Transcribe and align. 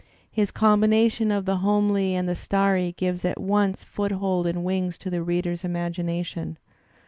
His 0.31 0.49
combination 0.49 1.29
of 1.29 1.45
the 1.45 1.57
homely 1.57 2.15
and 2.15 2.27
the 2.27 2.33
starry 2.33 2.95
gives 2.97 3.23
at 3.23 3.39
once 3.39 3.83
foothold 3.83 4.47
and 4.47 4.63
wings 4.63 4.97
to 4.97 5.11
the 5.11 5.21
reader's 5.21 5.63
imagination. 5.63 6.57